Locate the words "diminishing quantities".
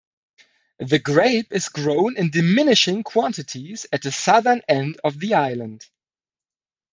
2.31-3.85